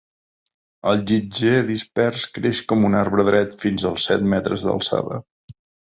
[0.91, 5.27] El gidgee dispers creix com un arbre dret fins als set metres d'alçada.